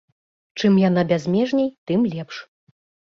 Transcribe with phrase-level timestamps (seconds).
[0.61, 2.35] Чым яна бязмежней, тым лепш.